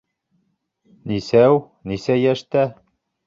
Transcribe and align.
Нисәү, 1.11 1.61
нисә 1.91 2.17
йәштә? 2.23 2.67